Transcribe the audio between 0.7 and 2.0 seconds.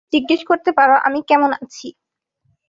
পারো আমি কেমন আছি।